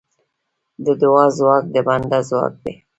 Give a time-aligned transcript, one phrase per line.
[0.85, 2.73] د دعا ځواک د بنده ځواک دی.